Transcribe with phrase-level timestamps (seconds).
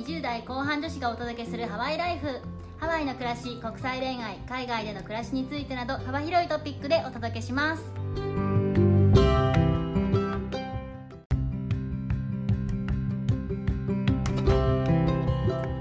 [0.00, 2.40] 20代後半女子がお届けするハワイライフ。
[2.78, 7.84] ハワイの暮らし国際恋愛海外での暮らしについてなど幅広いトピックでお届けします。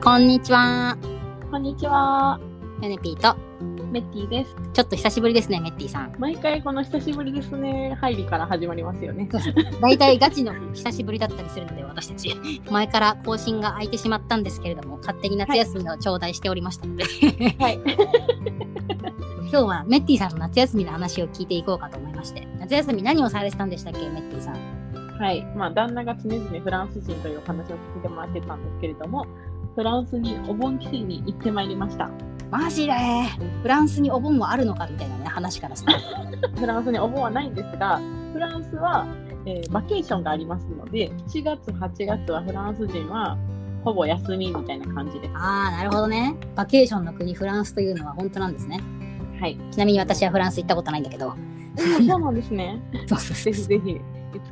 [0.04, 0.98] こんにちは。
[1.50, 2.38] こんにちは。
[2.82, 3.38] ヨネピーと
[3.92, 4.56] メッティです。
[4.74, 7.98] ちょっと久しぶりですねメッティさん毎回この久しぶりですね。
[8.00, 9.30] 入りから始まりますよね。
[9.82, 12.36] 大体ガチの久しぶりだったりするので私たち
[12.70, 17.04] 前から更新が空いてしまったんですけれども勝手に夏休みを頂戴しておりましたので、
[17.60, 17.80] はい。
[19.52, 24.80] 今日はメッティさんの夏休みの話を聞いていこうかと思いまして夏休み何をされてたんでしたっけメッティさん
[25.20, 25.46] はい。
[25.54, 29.28] まあ、旦那が常々フランス人というお話を聞いてもらってたんですけれども、
[29.76, 32.10] フランスにお盆帰省に行ってまいりました。
[32.52, 32.94] マジで。
[33.62, 38.00] フランスにお盆はあるのかみたいなね話からスタートフランスにお盆はないんですが、
[38.34, 39.06] フランスは、
[39.46, 43.38] えーバケーションがありますので、7月、8月はフランス人は
[43.84, 45.32] ほぼ休みみたいな感じです。
[45.36, 46.36] ああなるほどね。
[46.56, 48.82] バケーションの国フランスというのは本当なんですね。
[49.40, 49.58] はい。
[49.72, 51.34] ちなみに私はフランス行ったことないんだけど。
[51.78, 52.82] そうなんですね。
[53.08, 53.54] そうそうそう。
[53.54, 54.02] ぜひぜひ、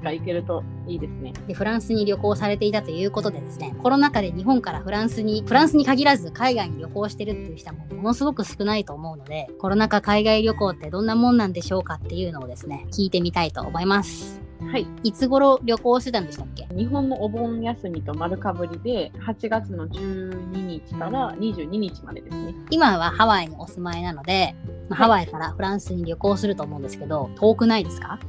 [0.07, 1.33] か行けるといいですね。
[1.47, 14.41] でフランスに旅行されていたということでですねコロナ禍で日本からフランスにフランスに限らず海外に旅行してるっていう人もものすごく少ないと思うのでコロナ禍海外旅行ってどんなもんなんでしょうかっていうのをですね聞いてみたいと思います
[14.71, 14.87] はい。
[15.03, 16.67] いつ頃旅行してたんでしたっけ？
[16.75, 22.55] 日本のお盆休みと丸かぶりで、8月の12日から22日までですね。
[22.71, 24.55] 今はハワイにお住まいなので、
[24.89, 28.19] まあハワイからフランスに旅行すると思うんですけど遠くないですか？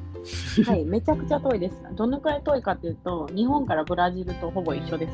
[0.66, 1.76] はい、めちゃくちゃ遠いです。
[1.94, 5.12] どのくらい遠いかというと、日本からブラジルとほぼ一緒です。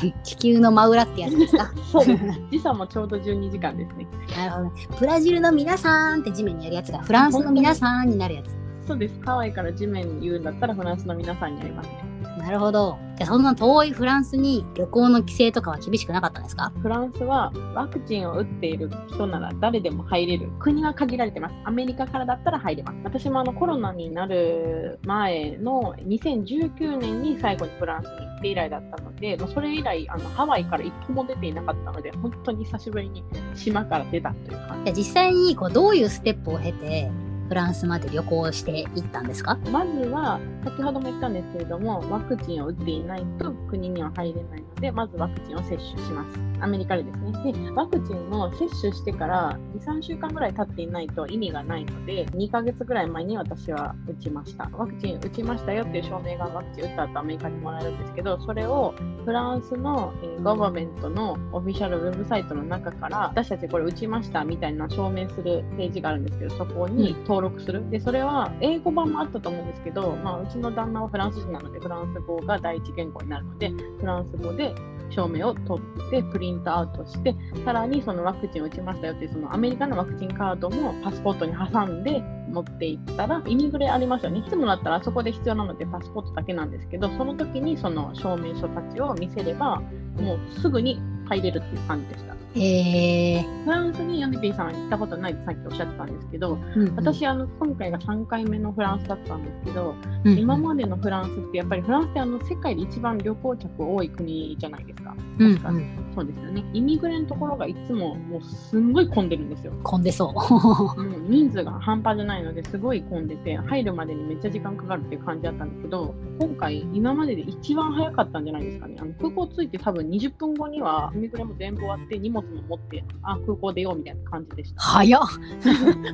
[0.24, 1.70] 地球の真裏ってやつですか？
[1.92, 2.24] そうです。
[2.50, 4.06] 時差もちょうど12時間ですね。
[4.36, 8.56] なるほどねブラジルの皆さんって地面にやるやつがフランスの皆さんになるやつ
[8.86, 9.14] そうです。
[9.24, 12.09] ハワイから地面に言うんだったらフランスの皆さんになりますね。
[12.38, 12.98] なるほど。
[13.16, 16.72] じゃあそんな遠いフランスに旅行の規制とかは厳しくなかったんですか？
[16.80, 20.50] フランスはワクチンを打っている人なら誰でも入れる。
[20.58, 21.54] 国は限られてます。
[21.64, 22.98] アメリカからだったら入れます。
[23.04, 33.22] 私もあのコロナになる前の2019年に最後にフランスに行って以来だったので、もうそれ以来あのハワイから一歩も出ていなかったので、本当に久しぶりに
[33.54, 34.84] 島から出たという感じ。
[34.84, 37.10] じゃあ実際にこうどういうステップを経て
[37.50, 39.58] フランスまで旅行していったんですか？
[39.72, 46.49] まずは、先ほども言ったんですけれども、ワクチンを打っていないと国には入れないので、まずワクチンを接種します。
[46.60, 47.52] アメリカでですね。
[47.52, 54.68] で、ワクチンを接種してから2、3週間ぐらい経っていないと意味がないので、2ヶ月ぐらい前に私は打ちました。
[54.72, 58.94] ワクチン打ちましたよっていう証明がワクチン打った後アメリカにもらえるんですけど、それを
[59.24, 67.88] フランスの、えーガバメントのオフィシャルウェブサイトの中から、私たちこれ打ちましたみたいな証明するページがあるんですけど、そこに登録する。
[67.90, 74.74] で、それは英語版もあったと思うんですけど、まあ、うちの旦那はフランス人なので、フランス語が第一言語になるので、フランス語で
[75.10, 77.34] 証明を取ってプリントアウトして、
[77.64, 84.40] さらにそのワクチンを打ちましたよっていうそのアメリカのワクチンカードもパスポートに挟んで持っていったら、イミグレありますよね。
[84.40, 89.82] いつもだったらあそこで必要なのでパスポートだけなんですけど、その時にその証明書たちを見せれば、
[90.16, 92.34] もうすぐに入れるっていう感じでした。
[92.56, 99.94] えー、フランスにヨネピーさん行ったことないってさっきおっしゃってたんですけど、うんうん私あの今回が3回目のフランスだったんですけど、
[100.24, 105.14] うんうん今までのフランスってやっぱりフランスってあの世界で一番旅行客多い国じゃないですか。
[105.38, 106.64] うん確かにそうですよね。
[106.72, 109.72] イミグレのところがいつももうすんごい混んでるんですよ。
[109.82, 110.34] 混んでそう。
[111.00, 124.80] うん、人数が半端じゃないのですごい混んでて入るまでにめっちゃ時間かかるっていう感じだったんですけど今回今までで一番早かったんじゃないですかねあの空港着いて多分20分後にはイミグレも全部終わって荷物も持ってあ空港出ようみたいな感じでした。
[124.80, 125.20] 早っ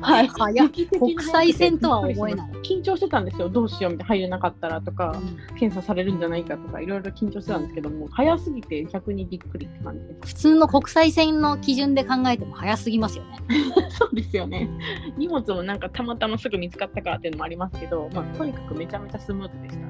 [0.01, 2.51] はい早国際線とは思えない。
[2.63, 5.15] 緊張してたんですよどうしようみたいな入れなかったらとか
[5.57, 10.19] 検査されるんじゃないかとかいろいろ緊張してたんですけども早すぎて逆にびっくりって感じです。
[10.27, 13.37] 普通の国際線の基準で考えても早すぎますよね。
[13.97, 14.69] そうですよね。
[15.17, 19.87] 荷物もなんかたまたますぐ見つかったからっていうのもありますけど、まあ、とにかくめちゃめちゃスムーズでした。
[19.87, 19.89] う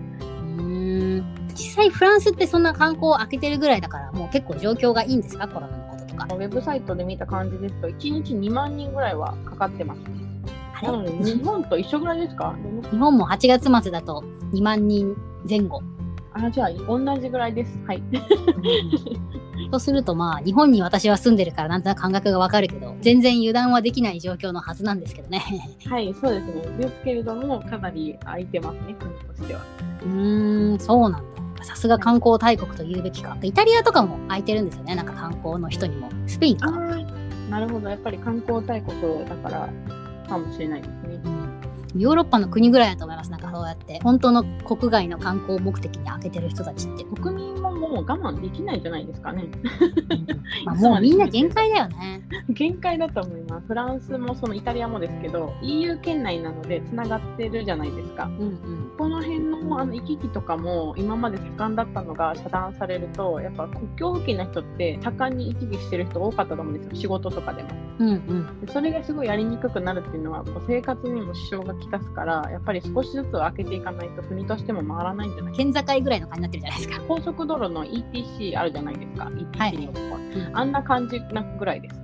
[0.62, 5.48] ーん実際フランスってそんな観光開けてるぐらいだからもう結構状況がいいんですか？
[5.48, 6.26] コロナのか。
[6.34, 10.06] ウェブサイトで見た感じですと、1日2万人ぐらいはかかってますね。
[10.84, 12.56] なので、日本と一緒ぐらいですか？
[12.92, 14.24] 日本も8月末だと
[14.54, 15.16] 2万人
[15.50, 15.82] 前後。
[16.34, 17.80] あ、じゃあ、同じぐらいです。
[17.88, 18.04] はい。
[19.72, 25.42] とするとまあ日本に私は住んでるからなんとなく感覚がわかるけど全然油断はできない状況のはずなんですけどね。
[25.90, 26.78] はい、そうですね。
[26.78, 29.62] ですけれども、かなり空いてますね、国としては。
[30.04, 31.37] うーんそうなんだ。
[31.64, 33.38] さすが観光大国と言うべきか。
[33.42, 36.10] イタリアとかも空いてるんですよねなんか観光の人にも。
[36.28, 36.72] スペインか。
[37.50, 37.90] なるほど。
[37.90, 39.70] やっぱり観光大国だから
[40.28, 41.37] かもしれないですね。
[41.94, 43.32] うんヨーロッパの国ぐらいだと思います。
[43.32, 47.04] なんかそうやって本当の国外の観光目的に開けてる人たちって。
[47.06, 49.46] 国民ももう我慢できないんじゃないですかね。
[50.66, 52.22] まあ、もうみんな限界だよね。
[52.50, 53.68] 限界だと思います。
[53.68, 58.26] フランスもそのイタリアもですけど、EU 圏内なのでつながってるじゃないですか。
[58.26, 58.92] うんうん。
[58.98, 67.70] この辺のあの行き来とかも今まで盛んだったのが遮断されると、やっぱ国境付近の人って盛んに行き来してる人多かったと思うんですよ、仕事とかでも。
[68.00, 68.62] うんうん。
[68.62, 75.54] でそれがすごいやりにくくなるっていうのは、生活にも支障がきたすから、やっぱり少しずつ開けていかないと国としても回らないんじゃない？
[75.54, 77.06] か県境ぐらいの感じになってるじゃないですか。
[77.08, 79.32] 高速道路の ETC あるじゃないですか、は
[79.68, 80.18] い ETC のとこ、
[80.54, 81.96] あんな感じなぐらいです。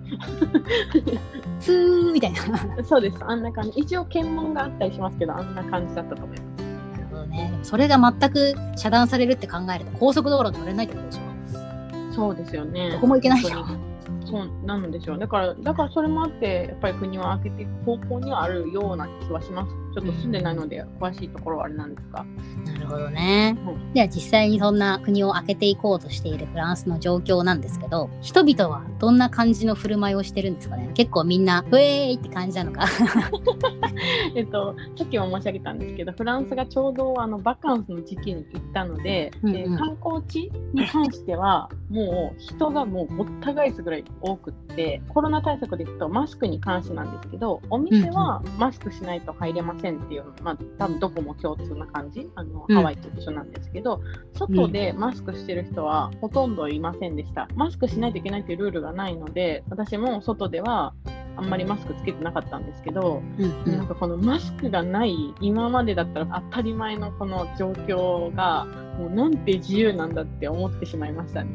[1.60, 2.48] ツーみたいな。
[2.78, 3.80] なそうです、あんな感じ。
[3.80, 7.00] 一応検問があったりしますけど、あんな感じだったと思います。
[7.00, 7.60] るほどね。
[7.64, 12.14] それが全く遮断されるって考えると高速道路乗れないってことでしょ。
[12.14, 12.92] そうですよね。
[12.92, 13.93] どこも行けないじゃ本当にん。
[14.34, 15.20] そうなんでしょう。
[15.20, 19.83] だから、だからそれもあって、やっぱり国を開けていく方向にはあるような気はします。
[19.94, 22.26] ちょっと住んでないので、詳しいところはあれなんですが。
[22.66, 23.58] なるほどね
[23.92, 23.94] う。
[23.94, 30.90] では実際にそんな国を開けていこうとしているフランスの状況なんですけど、人々はどんな感じの振る舞いをしてるんですかね？
[30.94, 32.86] 結構みんな、ウェーイって感じなのか？
[34.36, 54.02] えっと、さっきも申し上げたんですけど、フランスがちょうどあのバカンスの時期に行ったので、うんうんで観光地に関しては、もう人がもうごった返すぐらい多くって、コロナ対策でいくとマスクに関してなんですけど、お店はマスクしないと入れませんっていう、まあ、多分どこも共通な感じ、あのうんハワイと一緒なんですけど、
[54.34, 57.48] 外でマスクしてる人はほとんどいませんでした。
[57.56, 60.94] マスクしないといけないっていうルールがないので、私も外では
[61.36, 68.66] あんまりマスクつけてなかったんですけど、うんうなんかこのマスクがない今までだったら当たり前のこの状況が
[69.00, 71.50] もうなんて自由なんだって思ってしまいましたね。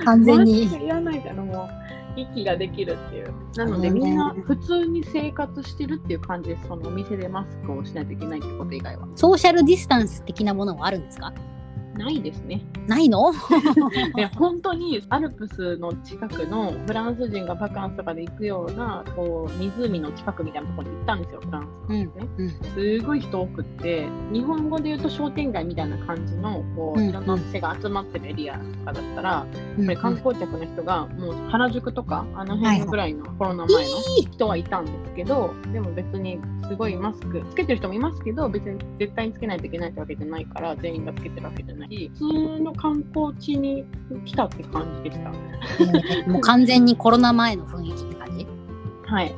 [0.00, 0.04] ん。
[0.04, 1.68] 完全にいらないからも
[2.16, 3.34] う息ができるっていう。
[3.56, 6.66] なのでうんみんな普通に生活してるっていう感じです。
[6.68, 9.06] そのお店でマスクをしないといけないってこと以外は。
[9.14, 11.34] ソーシャルディスタンス的なものはあるんですか？
[11.96, 12.62] ないですね。
[12.86, 13.32] ないの？
[14.16, 22.08] で本当にアルプスの近くのフランス人がバカンスとかで行くようなこう湖の近くみたいなところに行ったんですよ、フランスのね。
[22.38, 22.48] うん。
[22.50, 29.46] すごい人多くって、日本語で言うと商店街みたいな感じのこううんいろんなお店が集まってるエリアとかだったら、やっ
[29.78, 29.86] うん。
[29.86, 33.90] ぱり観光客の人がもう原宿とかあの辺ぐらいのコロナ前の
[34.32, 36.38] 人はいたんですけど、でも別に
[36.68, 43.84] すごいマスクつけてる人もいますけど、別に絶対につけないといけないってわけじゃないから、全員がつけてるわけじゃないし、普通の観光地に
[44.24, 45.30] 来たって感じでした。
[45.30, 48.46] うんもう完全にコロナ前の雰囲気って感じ？
[49.06, 49.34] はい。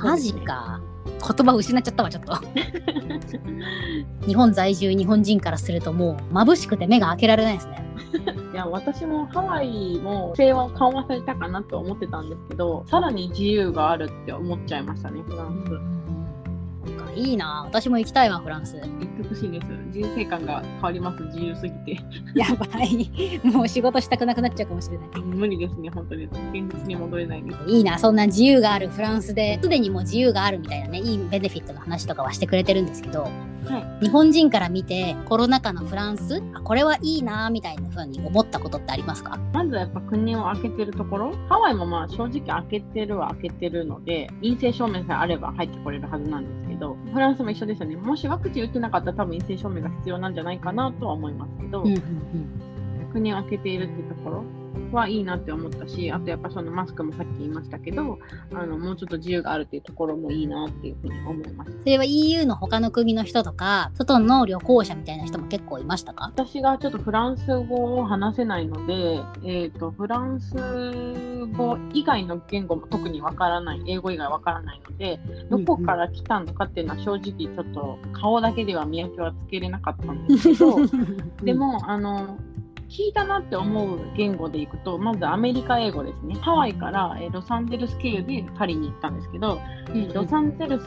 [0.00, 0.80] マジか。
[1.20, 2.34] 言葉失っちゃったわ、ちょっと。
[4.26, 7.84] 日本在住日本人からするともう眩しくて目が開けられないですね。
[8.52, 15.97] いや私もハワイも規制は緩和されたかなと思ってたんですけどさらに自由があるって思っちゃいましたねフランス、
[17.18, 17.64] いいな。
[17.66, 18.76] 私も行きたいわ、フランス。
[18.76, 18.88] 行っ
[19.22, 19.66] てほしいです。
[19.90, 21.22] 人生観が変わります。
[21.24, 22.00] 自由すぎて。
[22.34, 23.10] やばい。
[23.44, 25.08] もう仕事したくなくなっちゃうかもしれない。
[25.20, 26.24] 無理ですね本当に。
[26.24, 26.32] 現
[26.72, 27.58] 実に戻れないです。
[27.66, 28.88] いいな、そんな自由がある。
[28.88, 39.38] フランスで、すでにもう自由があるみたいなね、いいベネフィットの話とかはしてくれてるんですけど、は日本人から見て、コロナ禍のフランス、あこれはいいな、みたいな風に思ったことってありますか？
[39.52, 41.32] まずはやっぱ国を開けてるところ。
[41.48, 47.96] ハワイもまあ正直開けてるは開けてるので陰性証明さえあれば入ってこれるはずなんですけどフランスも一緒ですよね。
[47.96, 52.02] もしワクチン打ってなかったら多分陰性証明が必要なんじゃないかなとは思いますけど、うん
[53.32, 54.44] 開けているっていうところ
[54.92, 58.18] はいいなって思ったし、あとやっぱそのマスクもさっき言いましたけど、
[58.52, 61.72] あのもうちょっと自由があるっていうところもいいなっていうふうに思います。
[61.72, 66.32] それは EU の他の国の人とか、外の旅行者みたいな人も結構いましたか？
[66.34, 70.54] 私がちょっとフランス語を話せないので、えっ、と、フランス
[71.56, 75.20] 語以外の言語も特にわからない、英語以外わからないので、
[75.50, 80.76] どこから来たのかっていうのは正直ちょっと顔だけでは見分けはつけれなかったんですけど、
[81.42, 82.38] で、も、あの、
[82.88, 86.34] 聞いたなって思う言語でいくと、まずアメリカ英語ですね。
[86.36, 89.60] ハワイからえーロサンゼルス経由でパリに行ったんですけど、
[89.92, 90.86] うんロサンゼルス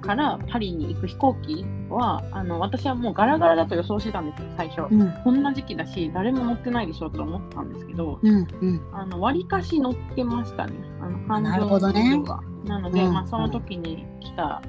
[0.00, 4.82] からパリに行く飛行機は、あの私はもうガラガラだと予想してたんですよ、最初。
[4.92, 12.20] うんこんな時期だし、誰も乗ってないでしょと思ったんですけど、うんうんあの割かし乗ってましたね、あの半なるほどね。
[12.64, 14.60] なので、うんまあ、その時に来た、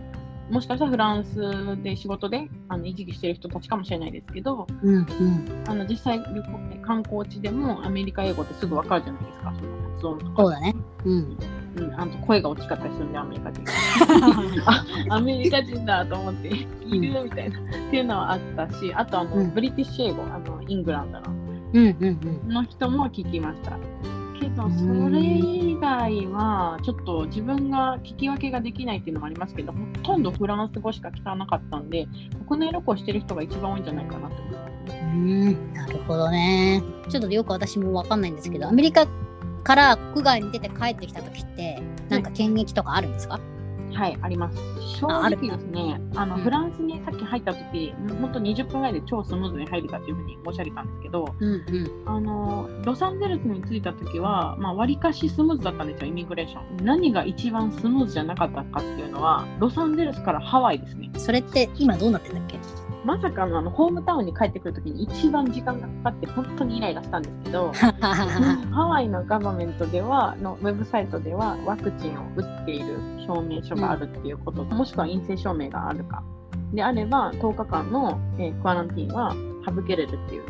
[0.50, 10.44] もしかしたらフランスで仕事であの維持してる人たちかもしれないですけど、うんうんあの実際旅行、観光地でもアメリカ英語ってすぐ分かるじゃないですか、その発音とか。
[10.44, 10.76] そうだね。
[11.06, 11.38] うん。
[11.78, 13.64] うん、あと声が大きかったりするんで、アメリカ人。
[15.12, 17.60] あアメリカ人だと思って、いるみたいな。
[17.60, 21.26] っていうのはあったし、あとあの、うんブリティッシュ英語、あのイングランドの
[21.74, 22.54] うんうんうん。
[22.54, 23.78] の人も聞きました。
[24.40, 32.08] けど、それ以外は、ちょっと自分が聞き分けができないっていうのもありますけど、ほとんどフランス語しか聞かなかったんで、
[32.48, 35.12] 国内旅行してる人が一番多いんじゃないかなと思いますね。
[35.14, 36.84] うん、なるほどね。
[37.10, 39.08] ちょっとよく私もわかんないんですけど、アメリカ
[39.64, 43.42] から国外に出て帰ってきた時って、なんか検疫とかあるんですか、はい、
[43.96, 44.58] あります。
[45.00, 51.64] 正直ですね、あの、うんフランスにさっき入った時、本当20分ぐらいで超スムーズに入れたっていうふうに申し上げたんですけど、うん、うん
[52.06, 56.86] あの、ロサンゼルスに着いた時は、まあ、割かしスムーズだったんですよ、イミグレーション。
[56.86, 61.10] 何が一番スムーズじゃなかったかっていうのは、ロサンゼルスからハワイですね。
[61.18, 62.60] それって今どうなってんだっけ？
[63.06, 76.24] まさかのあのホームタウンに帰ってくるときに一番時間がかかって本当にイライラしたんですけど、 ハワイのガバメントでは、のウェブサイトではワクチンを打っている証明書があるっていうこと、もしくは陰性証明があるか。
[76.74, 79.36] であれば、10日間の、えークアランティーンは
[79.66, 80.44] 省けれるっていう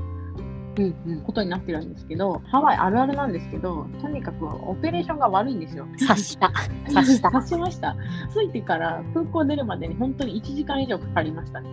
[0.77, 1.21] うんうん。
[1.21, 5.87] ことになってるんですけど、ハワイあるあるなんですけど、とにかくオペレーションが悪いんですよ。
[5.97, 6.51] 察した。
[6.87, 7.29] 察した。
[7.33, 7.95] 察しました。
[8.33, 11.69] 着いてから空港出るまでに本当に1時間以上かかりましたね。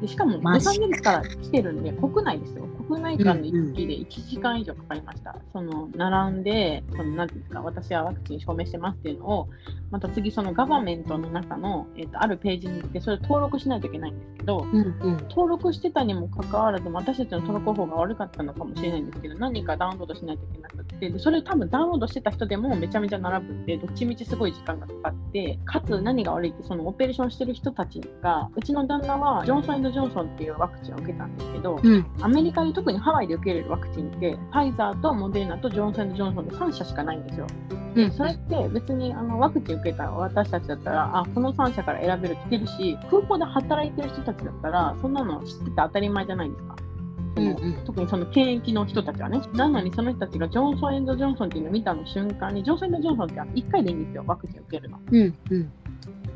[0.00, 2.66] でしかも、ロサンゼルスから来てるんで、国内ですよ。
[2.88, 5.36] 国内間の行き来で1時間以上かかりました。
[5.52, 9.48] その、並んで、その、なんていうんですか、私はワクチン証明してますっていうのを、
[9.90, 15.28] また次、そのガバメントの中の、えっ、と、あるページに行って、それを登録しないといけないんですけど、うんうん。
[15.28, 32.06] 登録してたにもかかわらず、私たちの登録方法が悪かったのかもしれないんですけど、何かダウンロードしないといけなくて、でそれ多分ダウンロードしてた人でもめちゃめちゃ並ぶんで、どっちみちすごい時間がかかって、かつ何が悪いって、そのオペレーションしてる人たちが、うちの旦那はジョンソンジョンソンっていうワクチンを受けたんですけど、うん。
[32.20, 37.46] アメリカで特にハワイで受けれるワクチンって、ファイザーとモデルナとジョンソンジョンソンで3社しかないんですよ。
[37.94, 38.10] うん。
[38.12, 46.76] それって別にあのワクチン受けた私たちだったら、あ、この3社から選べるって言ってるし、空港で働いてる人たちだったら、そんなの知ってて当たり前じゃないですか。
[47.36, 47.84] うんうん。
[47.84, 49.40] 特にその検疫の人たちはね。
[49.52, 54.98] なのにその人たちがジョンソンジョンソンっていうのを見たの瞬間に、ジョンソンジョンソンって1回でいいんですよ、ワクチン受けるの。
[55.10, 55.72] うんうん。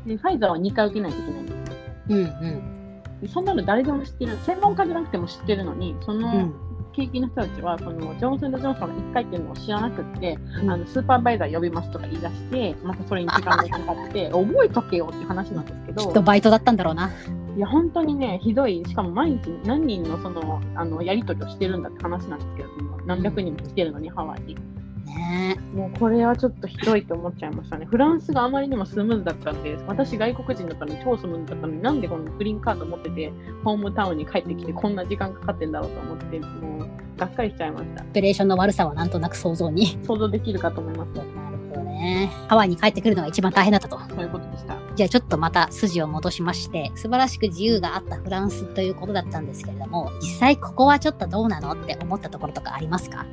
[0.05, 1.75] で、ファイザーは2回受けないといけないんですよ。
[2.09, 2.80] うんうん。
[3.21, 4.37] でそんなの誰でも知ってる。
[4.45, 6.53] 専門家じゃなくても知ってるのに、その、うん。
[6.93, 17.09] 景気の人たちは、そのジョンソンジョンソンの1回っていうのを知らなくって、うんあのスーパーバイザー呼びますとか言い出して、またそれに時間がかかって、 覚えとけよって話なんですけどきっと、バイトだったんだろうな。
[17.55, 22.69] いや、本当にね、ひどい、しかも毎日何人のそのあのやり取りをしてるんだって話なんですけど、
[23.05, 24.57] 何百人も来てるのに、ハワイに。
[25.15, 27.85] ねもうこれはちょっとひどいと思っちゃいましたね。
[27.85, 33.31] フランスがあまりにもスムーズだったんで、私外国人だったのに超スムーズだったのに、なんでこのグリーンカード持ってて、
[33.63, 38.03] ホームタウンに帰ってきてこんな時間かかってんだろうと思って、もうがっかりしちゃいました。
[38.03, 39.97] オペレーションの悪さはなんとなく想像に。
[40.03, 41.09] 想像できるかと思います。
[41.15, 42.29] なるほどね。
[42.47, 43.99] ハワイに帰ってくるのが一番大変だったと。
[44.09, 44.77] そういうことでした。
[44.95, 53.25] じゃあちょっとまた筋を戻しまして、素晴らしく自由があったフランスということだったんですけれども、実際ここはちょっとどうなのって思ったところとかありますか？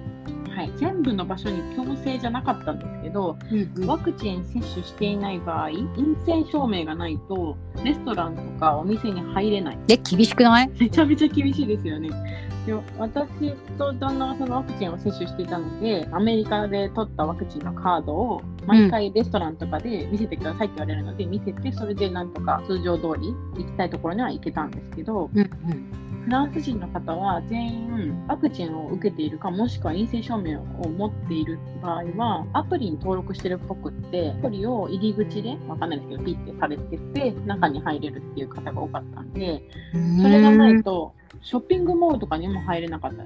[0.58, 5.86] はい、全部の場所に強制じゃなかったんですけど、うんワクチン接種していない場合、陰
[6.26, 9.78] 性証明がないと、レストランとかお店に入れない。
[9.86, 10.68] で、厳しくない？
[10.76, 12.10] めちゃめちゃ厳しいですよね。
[12.66, 25.48] で私と旦那はそのワクチンを接種していたので、アメリカで取ったワクチンのカードを毎回レストランとかで見せてくださいって言われるので、見せて、それでなんとか通常通り行きたいところには行けたんですけど、うんうん。
[26.28, 39.62] フランス人の方は全員ワクチンを受けているかもしくは陰性証明を持っている場合はアプリに登録してるっぽくってアプリを入り口でわかんないですけどピッてされてて中に入れるっていう方が多かったんで
[40.20, 43.24] それがないとショッピングモールとかにも入れなかった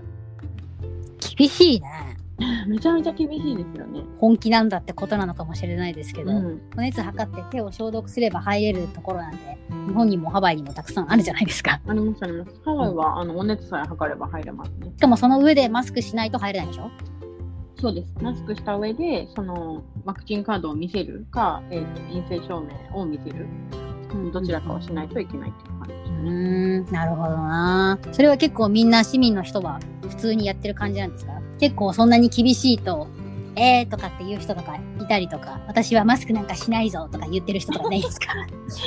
[1.36, 2.11] 厳しいね。
[2.66, 4.02] めちゃめちゃ厳しいですよね。
[4.18, 9.38] 本気なんだってことなのかもしれないですけど、うん、お熱測って手を消毒すれば入れるところなんで、
[9.88, 11.80] 日本にもハワイにもたくさんあるじゃないですか。
[11.86, 12.50] ありますあります。
[12.64, 14.92] ハワイはあのお熱さえ測れば入れますね。
[14.96, 16.90] しかもその上でマスクしないと入れないでしょ？
[17.80, 18.14] そうです。
[18.22, 22.60] マスクした上で、そのワクチンカードを見せるか、えーと陰性証
[22.94, 23.46] 明を見せる、
[24.14, 25.92] うん、どちらかをしないといけないっていう感じ
[26.30, 26.30] う
[26.82, 27.98] ん、なるほどな。
[28.12, 31.32] それは結構みんな市民の人は普通にやってる感じなんですか？
[31.62, 33.06] 結構そんなに厳しいと、
[33.54, 38.26] えーとかっていう人とかいたりとか、私はマスクなんかしないぞとか言ってる人とかいないですか？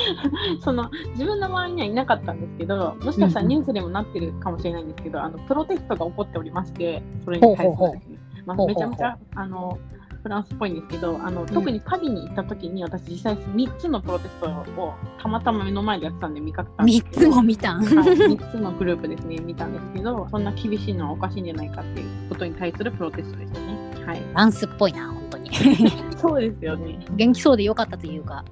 [0.60, 8.18] その自分の周りにはいなかったんですけど、もしかしたらニュースでもなってるかもしれないんですけど、あのプロテストが起こっておりまして、それに対するですね。
[8.44, 9.78] まめちゃめちゃあの
[10.26, 17.20] フランスっぽいんですけど、あの特にパリに行った時に私実際3つのプロテストをたまたま目の前でやってたんで見かけたんです3けど。
[17.20, 17.84] つも見たん？
[17.84, 24.04] はい、3つのグループですね、見たんですけど、そんな厳しいのはおかしいんじゃないかっていうことに対するプロテストでしたね。
[24.04, 24.18] はい。
[24.18, 25.50] フランスっぽいな、本当に。
[26.18, 26.98] そうですよね。
[27.14, 28.44] 元気そうでよかったというか。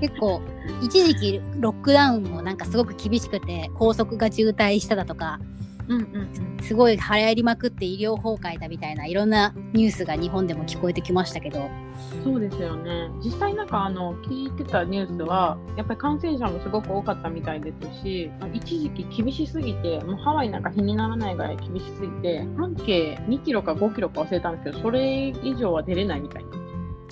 [0.00, 0.40] 結構
[0.82, 5.40] 一時期ロックダウンもなんかすごく厳しくて高速が渋滞しただとか
[5.88, 11.68] うんうんすごい流行りまくって医療崩壊だみたいないろんなニュースが日本でも聞こえてきましたけど
[12.16, 12.24] うん。
[12.24, 13.10] そうですよね。
[13.22, 26.50] 実際なんかあの聞いてたニュースは、やっぱり感染者もすごく多かったみたいですし、一時期厳しすぎて、もうハワイなんか日にならないぐらい厳しすぎて、半径2キロか5キロか忘れたんですけど、それ以上は出れないみたいな。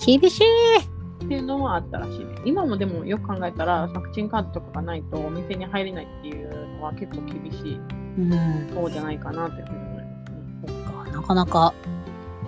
[0.05, 0.79] 厳しい
[1.25, 2.41] っていうのはあったらしいです。
[2.45, 7.79] 今もでもよく考えたら、ワクチンカードとかがないとお店に入れないっていうのは結構厳しい
[8.17, 10.67] うん方じゃないかなというふうに思いますね。
[10.67, 11.73] そっかなかなか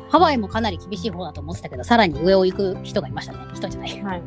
[0.10, 4.22] ハワイもかなり厳しい方だと思ってたけどさらに上を行く人がいましたね人じゃないはい。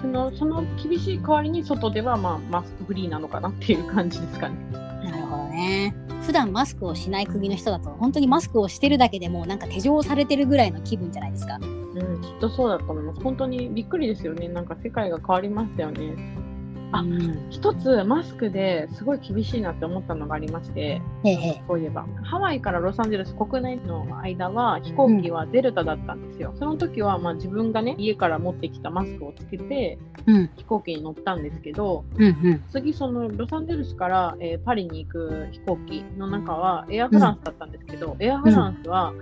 [0.00, 4.56] そのその厳しい代わりに外ではまあマスクフリーなのかなっていう感じですかね。
[5.04, 11.58] なるほどね普段マスクをしない国の人だと本当にマスクをしてるだけでもうなんか手錠されてるぐらいの気分じゃないですか
[11.96, 13.20] うん、きっとそうだと思います。
[13.22, 14.48] 本当にびっくりですよね。
[14.48, 16.14] なんか世界が変わりましたよね。
[16.92, 17.46] あうん。
[17.50, 21.62] 一つマスクですごい厳しいなって思ったのがありまして、へえへえ。
[21.66, 22.06] そういえば。
[22.22, 26.54] ハワイからロサンゼルス国内の間は飛行機はデルタだったんですよ。
[26.58, 30.50] その時はまあ自分がね、家から持ってきたマスクをつけてうん。
[30.56, 32.62] 飛行機に乗ったんですけど、うんうん。
[32.70, 39.12] 次そのロサンゼルスから、えーパリに行く飛行機の中はエアフランスだったんですけど、エアフランスは、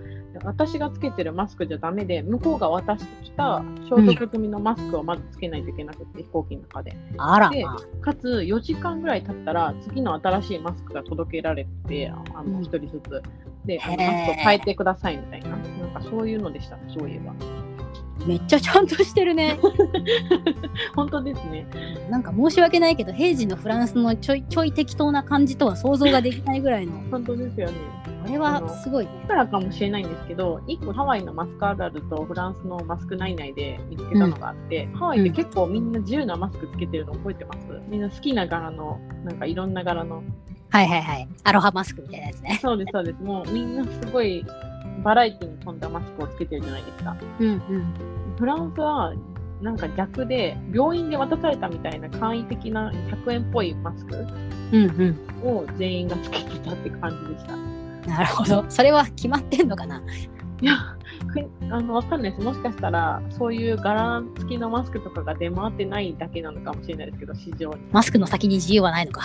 [0.43, 6.91] 私がつけてるマスクじゃダメで向こうが渡してきた消毒済みのマスクをまずつけないといけなくて、飛行機の中で。
[6.91, 7.51] であら。
[7.51, 12.63] まあかつ4時間ぐらい経ったら次の新しいマスクが届けられてあのうん。
[12.63, 13.23] 1人ずつ。
[13.65, 15.51] でマスクを変えてくださいみたいな。
[15.51, 17.33] なんかそういうのでしたそういえば
[18.27, 19.59] めっちゃちゃんとしてるね。
[20.95, 21.67] 本当ですね。
[22.11, 26.93] なんか申し訳ないけど平時のフランスのちょいちょい適当な感じとは想像ができないぐらいの。
[27.11, 27.75] 本当ですよね。
[28.25, 29.05] これはすごい。
[29.05, 37.67] ねだからかもしれないんですけど、1個ハワイのマスクあるあるとフランスのマスク内々で見つけたのがあって、ハワイって結構みんな自由なマスクつけてるの覚えてます？
[37.89, 40.23] みんな好きな柄の、なんかいろんな柄の。
[40.71, 41.29] はいはいはい。
[41.45, 42.59] アロハマスクみたいなやつね。
[42.63, 43.23] そうです、そうです。
[43.23, 44.45] もうみんなすごい
[45.03, 47.17] バラエティに富んだマスクをつけてるじゃないですか。
[47.41, 47.95] うんうん
[48.39, 49.15] フランスは
[49.63, 54.17] なんか逆で、病院で渡されたみたいな簡易的な100円っぽいマスク
[54.73, 57.57] うんうんを全員がつけてたって感じでした。
[58.11, 60.03] なるほどそれは決まってんのかな？
[60.61, 60.97] いや、
[61.33, 62.43] くあの、わかんないです。
[62.45, 67.81] もしかしたら、そういう柄付きのマスクとかが出回ってないだけなのかもしれないですけど、市場に。
[67.93, 69.23] マスクの先に自由はないのか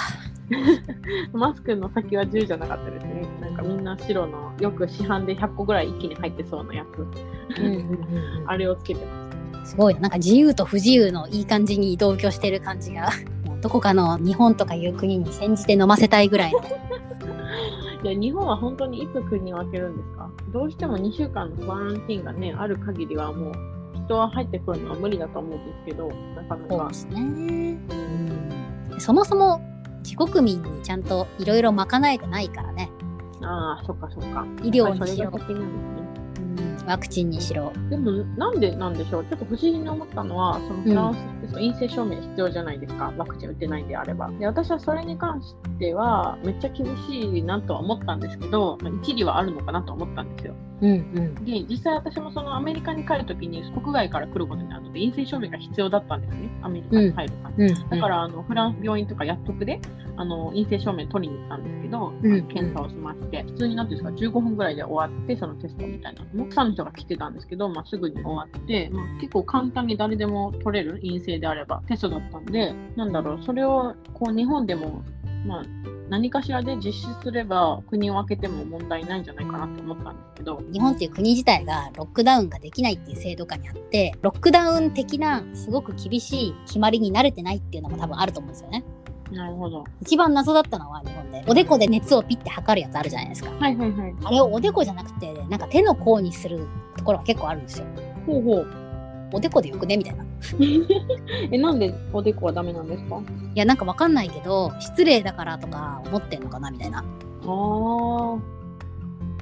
[1.33, 3.18] マスクの先は10じゃなかったですね。
[3.61, 6.99] かみんな白の、よく市販で100個ぐらい一気に入ってそうなやつ。
[7.59, 9.75] うんうんうんあれをつけてます。
[9.75, 9.93] ごい。
[9.95, 13.09] ななんか自由と不自由のいい感じに同居してる感じが。
[13.61, 16.51] どこかの日本とかいう国に煎じて飲ませたいぐらい。
[18.03, 20.29] いや、日本は本当にいつ国を開けるんですか？
[20.53, 23.53] どうしても2週間のクアランティーンがね、ある限りはもう、
[24.05, 26.69] 人は入ってくるのは無理だと思うんですけど、なかなか。
[26.69, 26.93] そうで。
[26.93, 27.77] すね、
[28.91, 29.61] うん、そもそも
[30.03, 32.89] 自国民にちゃんといろいろ賄えてないからね
[33.49, 34.45] ああ、そっかそっか。
[34.61, 35.95] 医療にしろそれが先なんですね。
[35.95, 35.98] うん
[36.89, 37.71] ワクチンにしろ。
[37.91, 39.25] でも、なんでなんでしょう。
[39.25, 44.31] ちょっと不思議に思ったのは、そのフランスってその陰性証明必要じゃないですか、ワクチン打ってないんであれば。
[44.31, 50.55] で、私はそれに関しては、めっちゃ厳しいなとは思ったんですけど、まあ、一理はあるのかなと思ったんですよ。
[50.81, 50.95] うんう
[51.41, 51.45] ん。
[51.45, 57.65] で、実際私もそのアメリカに帰るときに国外から来ることになるので、陰性証明が必要だったんですね、アメリカに入るから。
[57.65, 57.89] うん。
[57.89, 59.79] だから、あのフランス病院とか薬局で
[60.15, 66.45] あの陰性証明取りに行ったんですけど、うん検査をしまして、普通になんていうんですか、15分ぐらいで終わって、そのテストみたいなの
[66.79, 75.03] 人が来てたんですけど、まあ、すぐに終わって、まあ、結構簡単に誰でも取れる陰性であればテストだったんで、なんだろう、それをこう日本でも、
[75.45, 75.63] まあ、
[76.09, 88.83] 何かしらで実施すれば国を開けても問題ないんじゃないかなと思ったんですけど、日本っていう国自体がロックダウンができないっていう制度下にあってロックダウン的なすごく厳しい決まりに慣れてないっていうのも多分あると思うんですよね。
[89.31, 89.83] なるほど。
[90.01, 94.15] 一番謎だったのは日本でおでこで熱をピッて測るやつあるじゃないですかはいはいはい。
[94.23, 97.85] あれをおでこじゃなくてなんか手の甲にするところが結構あるんですよ
[98.25, 98.67] ほうほう。
[99.31, 99.95] おでこでよくね？
[99.97, 100.27] みたいない
[101.51, 103.21] え、なんでおでこはダメなんですか？
[103.53, 108.37] やなんかわかんないけど失礼だからとか思ってんのかなみたいなああ。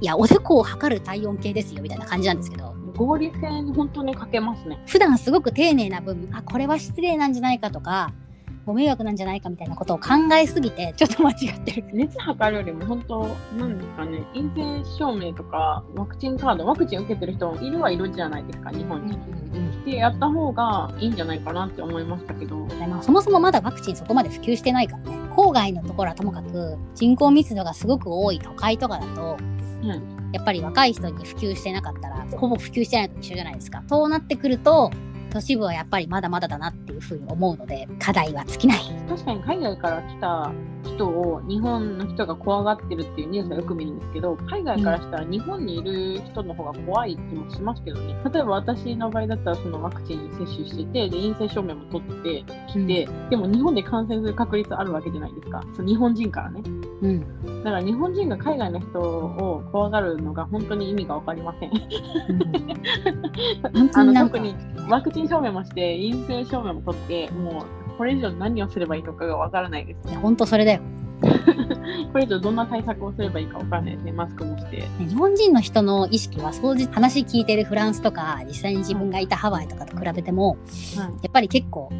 [0.00, 4.78] いやおでこを測る体温計ですよみたいな感じなんですけど合理性に本当に欠けますね。
[4.86, 8.12] 普段すごく丁寧な分あこれは失礼なんじゃないかとか
[8.68, 13.26] ご迷惑なんじゃないかみたいなことを考えすぎて ちょっと間違ってる熱測るよりも本当、
[13.56, 19.18] なんですかね、陰性証明とかワクチンカード、ワクチン受けてる人もいるはいるじゃないですか、日本に。
[19.86, 22.66] で、やった方がいいんじゃないかなって思いましたけど。
[22.66, 29.38] でまあ、そもそもまだワクチンそこまで普及してないからね郊外のところはともかく人口密度がすごく多い都会とかだと
[29.82, 30.18] うん。
[30.32, 34.90] やっぱり若い人に普及してなかったらほぼ普及してないのと一緒じゃないですかそうなってくると
[35.30, 38.78] 都市部はやっぱりまだまだだなっていうふうに思うので、課題は尽きない。
[39.08, 40.52] 確かに海外から来た
[40.84, 48.14] 人を日本の人が怖がってるっていうニュースはよく見るんですけど、海外からしたら日本にいる人の方が怖い気もしますけどね。
[48.32, 55.62] 例えば私の場合だったらそのワクチン接種してて、で陰性証明も取ってきて、でも日本で感染する確率あるわけじゃないですか。
[55.74, 56.62] そう日本人からね。
[57.00, 57.64] うん。
[57.64, 61.70] だから日本人が海外の人を怖がるのが本当に意味がわかりません。
[63.72, 64.56] 本当あになんかの特に
[64.88, 70.08] ワクチン証明もして、陰性証明も取って、もうこれ以上何をすればいいのかがわからないです。
[70.08, 70.80] いや本当それだよ。
[72.12, 74.78] これ以上どんな対策をすればいいかわからないですね、マスクもして。
[74.78, 80.58] ね日本人の人の意識は、そうじ話聞いてるフランスとか、実際に自分がいたハワイとかと比べても、はい
[80.98, 81.90] やっぱり結構、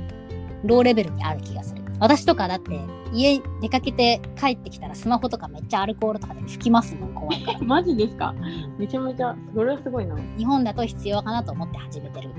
[0.64, 1.82] ローレベルにある気がする。
[2.00, 2.78] 私とかだって、
[3.12, 7.58] 家出かけて帰ってきたらスマホとかめっちゃアルコールとかで拭きますもん、怖いから。
[7.64, 8.34] マジですか？
[8.78, 10.16] めちゃめちゃ、それはすごいな。
[10.36, 12.30] 日本だと必要かなと思って始めてる。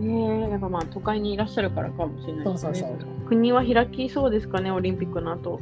[0.00, 2.70] えー、やっぱまあ都会にいらっしゃるからかもしれないですね。
[2.70, 5.60] そうそうそう国は開きそうですかね、オリンピックの後。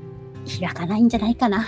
[0.61, 1.65] 開かないんじゃないかな。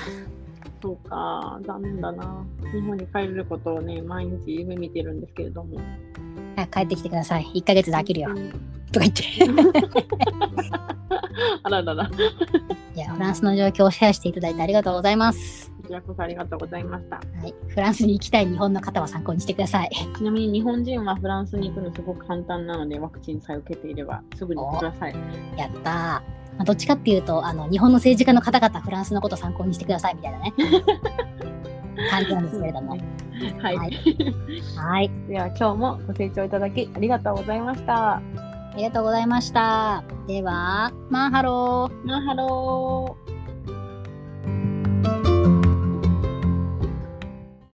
[0.82, 2.42] そうか、残念だな。
[2.72, 5.78] 日本に帰れることをね、毎日夢見てるんですけれども。
[6.72, 7.44] 帰ってきてください。
[7.54, 8.30] 1ヶ月で飽きるよ。
[8.34, 8.50] うん
[8.92, 9.22] とか言って。
[11.62, 12.06] あららら。
[12.08, 12.14] こ
[12.94, 15.70] いや、フランスの状況をシェアしていただいてありがとうございます。
[15.90, 17.16] ちらこそありがとうございました。
[17.16, 17.54] はい。
[17.66, 19.90] フランスに行きたい日本の方は参考にしてください。
[20.16, 25.14] ちなみに日本人はフランスに行くのすごく簡単なので、ワクチンさえ受けていればすぐに行ってください。
[25.56, 25.92] やったー。
[25.92, 26.22] ま
[26.60, 30.52] あ、どっちかっていうと、あの、日本の政治家の方々、フランスのことを参考にしてくださいみたいなね。
[32.08, 32.96] 感じなんですけれども。
[33.60, 33.76] はい。
[33.76, 33.90] はい
[34.76, 35.10] はい。
[35.28, 38.22] では今日もご清聴いただきありがとうございました。
[38.72, 40.04] ありがとうございました。
[40.26, 42.06] では、マンハロー。
[42.06, 43.39] マンハロー。